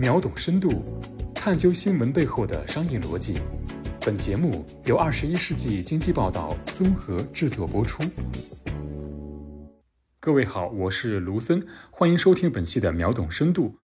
[0.00, 0.82] 秒懂深度，
[1.34, 3.34] 探究新闻背后的商业逻辑。
[4.00, 8.02] 本节目由二十一世纪经济报道综合制作播出。
[10.18, 13.74] 各位好，我是卢森，欢迎收听本期的秒懂深度。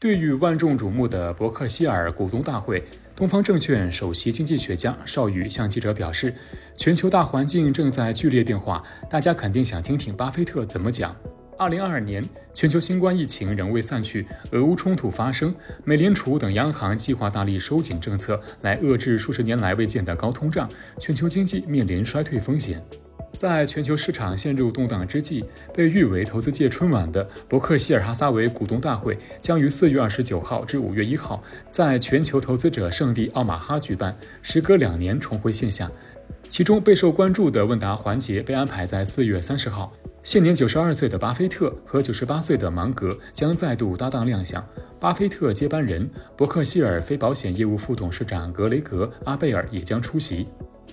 [0.00, 2.82] 对于万众瞩目的伯克希尔股东大会，
[3.14, 6.34] 东方证券首席经济学家邵宇向记者表示
[6.76, 11.14] ：“全球大环境正在剧烈变化，大家肯定想听听巴菲特怎么讲。”
[11.60, 12.24] 二零二二年，
[12.54, 15.54] 全球新冠疫情仍未散去，俄乌冲突发生，
[15.84, 20.66] 美联储等央行计划大力收紧政策，来遏制数十年来未见的高通胀，
[20.98, 22.82] 全球经济面临衰退风险。
[23.36, 35.90] 在全球市场陷入动荡之际，被誉为投资界春晚的伯克希尔哈撒韦股东大会将于四月二十九号至五月一号在全球投资者圣地奥马哈举办，时隔两年重回线下。
[36.48, 44.64] 其中备受关注的问答环节被安排在四月三十号，现年九十二岁的巴菲特和九十八岁的芒格将再度搭档亮相。
[45.00, 50.46] 巴菲特接班人伯克希尔非保险业务副董事长格雷格阿贝尔也将出席。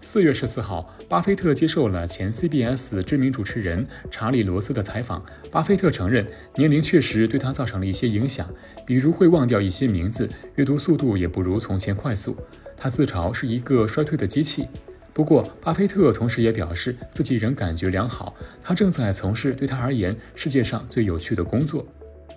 [0.00, 5.22] 四月十四号，巴菲特接受了前 CBS 知名主持人查理·罗斯的采访。
[5.50, 8.48] 巴菲特承认，年龄确实对他造成了一些影响，
[8.86, 12.34] 比如会忘掉一些名字，阅读速度也不如从前快速。
[12.74, 14.66] 他自嘲是一个衰退的机器。
[15.20, 21.86] 不过，巴菲特同时也表示自己仍感觉良好，他正在从事对他而言世界上最有趣的工作。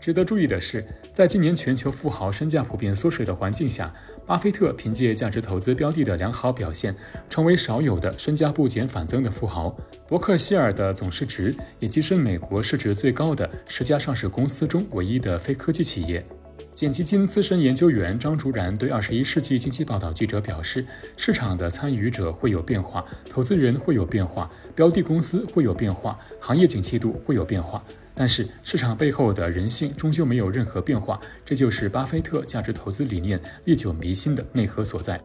[0.01, 3.93] 值得注意的是，在今年全球富豪身价普遍缩水的环境下，
[4.25, 6.93] 巴菲特凭借价值投资标的的良好表现，
[7.29, 9.73] 成为少有的身价不减反增的富豪。
[10.05, 16.25] 伯克希尔的总市值也跻身美国市值最高的十家上市公司中唯一的非科技企业。
[16.83, 27.81] 简基金资深研究员张竹然对《二十一世纪经济报道》记者表示：“市场的参与者会有变化，投资人会有变化，标的公司会有变化，行业景气度会有变化。”
[28.13, 35.17] 但是市场背后的人性终究没有任何变化，这就是巴菲特价值投资理念历久弥新的内核所在。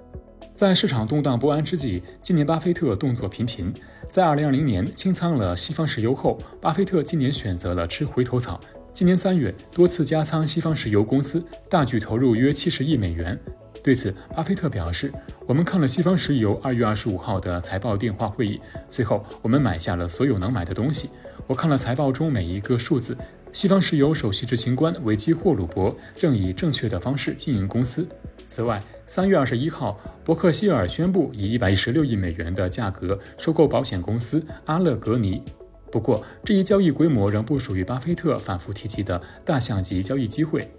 [0.54, 3.74] 在市场动荡不安之际，今年巴菲特动作频频。
[4.12, 8.60] 在2020年清仓了西方石油后，巴菲特今年选择了吃回头草。
[8.93, 13.38] 今年三月多次加仓西方石油公司，大举投入约七十亿美元。
[13.81, 15.12] 对此，巴菲特表示
[15.47, 18.60] ：“我们看了西方石油二月二十五号的财报电话会议，
[18.91, 21.10] 最后我们买下了所有能买的东西。
[21.47, 23.16] 我看了财报中每一个数字。
[23.50, 28.06] 西方石油首席执行官维基霍鲁伯正以正确的方式经营公司。
[28.47, 35.43] 此外，三月二十一号，伯克希尔宣布以一百一十六亿美元的价格收购保险公司阿勒格尼。
[35.91, 40.71] 不过，这一交易规模仍不属于巴菲特反复提及的大象级交易机会。”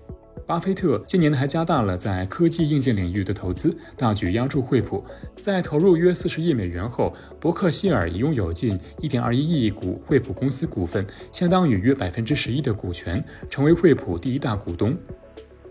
[0.48, 5.04] 巴菲特今年还加大了在科技硬件领域的投资，大举押注惠普。
[5.40, 14.98] 在投入约四十亿美元后，伯克希尔已拥有近一点二一亿股惠普公司股份，相当于约百分之十一的股权，成为惠普第一大股东。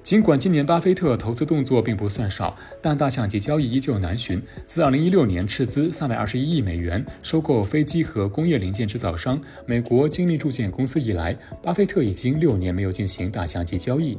[0.08, 4.40] 尽管今年巴菲特投资动作并不算少，但大象级交易依旧难寻。
[4.64, 14.16] 自2016年斥资321亿美元收购飞机和工业零件制造商美国精密铸件公司以来，巴菲特已经六年没有进行大象级交易。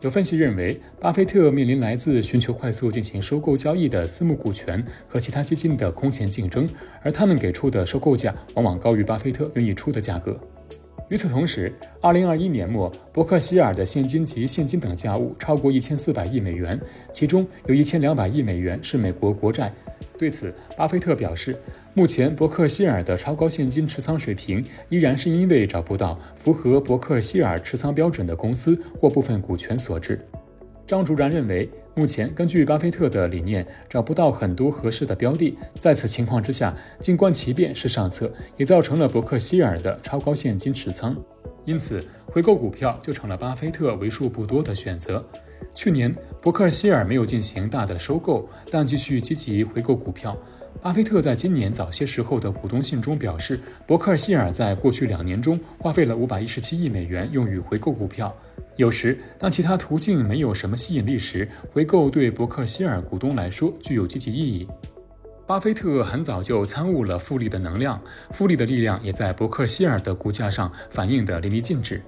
[0.00, 6.68] 有分析认为，巴菲特面临来自寻求快速进行收购交易的私募股权和其他基金的空前竞争，
[7.00, 10.36] 而他们给出的收购价往往高于巴菲特愿意出的价格。
[11.08, 16.78] 与此同时，，2021年末，伯克希尔的现金及现金等价物超过1400亿美元，
[17.10, 19.72] 其中有一千两百亿美元是美国国债。
[20.18, 21.56] 对此，巴菲特表示，
[21.94, 30.20] 目前伯克希尔的超高现金持仓水平，依然是因为找不到符合伯克希尔持仓标准的公司或部分股权所致。
[30.88, 35.54] 张竹然认为，目前根据巴菲特的理念，找不到很多合适的标的。
[35.78, 41.14] 在此情况之下，静观其变是上策，也造成了伯克希尔的超高现金持仓。
[41.66, 45.22] 因此，回购股票就成了巴菲特为数不多的选择。
[45.74, 50.34] 去年，伯克希尔没有进行大的收购，但继续积极回购股票。
[50.80, 58.34] 巴菲特在今年早些时候的股东信中表示，伯克希尔在过去两年中花费了五百一十七亿美元用于回购股票。
[58.78, 64.68] 有时，当其他途径没有什么吸引力时，回购对伯克希尔股东来说具有积极意义。
[65.48, 72.00] 巴菲特很早就参悟了复利的能量，复利的力量也在伯克希尔的股价上反映得淋漓尽致。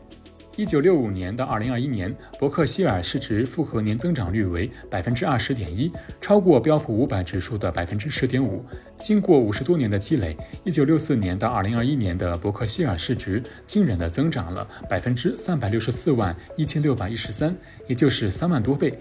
[0.60, 5.90] 一九六五年到二零二一年，伯克希尔市值复合年增长率为百分之二十点一，
[6.20, 8.62] 超过标普五百指数的百分之十点五。
[8.98, 17.56] 经过五十多年的积累，一九六四年到二零二一年的伯克希尔市值惊人的增长了百分之三百六十四万一千六百一十三，
[17.88, 18.92] 也就是三万多倍。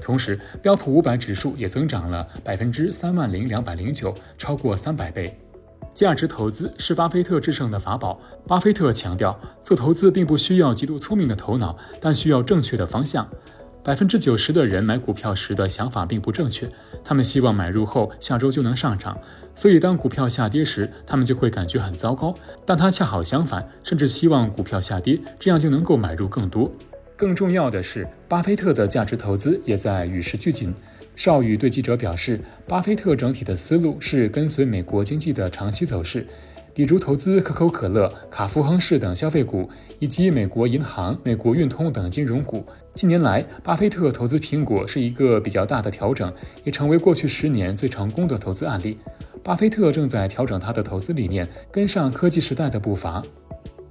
[0.00, 5.41] 同时，标普五百指数也增长了百分之三万零两百零九，超过三百倍。
[5.94, 8.18] 价值投资是巴菲特制胜的法宝。
[8.46, 13.28] 巴菲特强调，做投资并不需要极度聪明的头脑，但需要正确的方向。
[13.84, 16.70] 百分之九十的人买股票时的想法并不正确，
[17.02, 19.18] 他们希望买入后下周就能上涨，
[19.56, 22.32] 所以当股票下跌时，他们就会感觉很糟糕。
[22.64, 26.70] 但他恰好相反，甚至希望股票下跌，这样就能够买入更多。
[27.16, 30.72] 更重要的是，巴菲特的价值投资也在与时俱进。
[31.14, 36.26] 邵宇对记者表示，巴菲特整体的思路是跟随美国经济的长期走势。
[36.74, 39.68] 比如投资可口可乐、卡夫亨氏等消费股，
[39.98, 42.64] 以及美国银行、美国运通等金融股。
[42.94, 46.32] 近年来，巴菲特投资苹果是一个比较大的调整，
[46.64, 48.96] 也成为过去十年最成功的投资案例。
[49.44, 53.22] 巴菲特正在调整他的投资理念，跟上科技时代的步伐。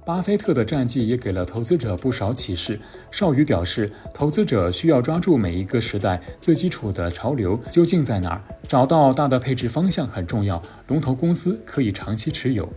[0.04, 2.78] 巴菲特的战绩也给了投资者不少启示。
[3.10, 10.60] 邵宇表示，投资者需要抓住每一个时代最基础的潮流究竟在哪儿，找到大的配置方向很重要。
[10.88, 12.68] 龙头公司可以长期持有。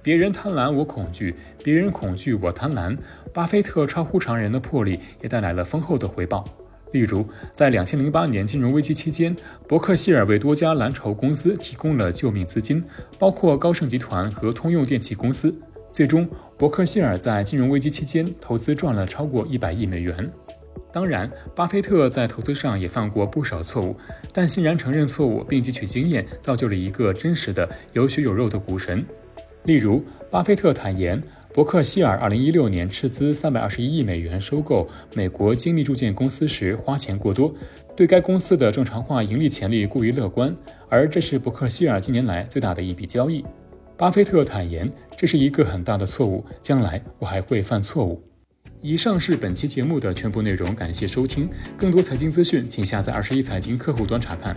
[0.00, 1.32] 别人贪婪，我恐惧；
[1.64, 2.96] 别人恐惧，我贪婪。
[3.32, 6.44] 巴菲特超乎常人的魄力也带来了丰厚的回报。
[6.92, 7.26] 例如，
[7.56, 9.34] 在两千零八年金融危机期间，
[9.66, 12.84] 伯克希尔为多家蓝筹公司提供了救命资金，
[13.18, 15.52] 包括高盛集团和通用电气公司。
[15.94, 20.28] 最终，伯克希尔在金融危机期间投资赚了超过一百亿美元。
[20.92, 23.94] 当然，巴菲特在投资上也犯过不少错误，
[24.32, 29.06] 但欣然承认错误并汲取经验，造就了一个真实的有血有肉的股神。
[29.66, 37.54] 例如，巴菲特坦言，伯克希尔2016年斥资321亿美元收购美国精密铸件公司时花钱过多，
[37.94, 40.56] 对该公司的正常化盈利潜力过于乐观，
[40.88, 43.44] 而这是伯克希尔近年来最大的一笔交易。
[43.96, 48.20] 巴菲特坦言，这是一个很大的错误，将来我还会犯错误。
[48.80, 51.48] 以上是本期节目的全部内容，感谢收听。
[51.76, 54.56] 更多财经资讯，请下载二十一财经客户端查看。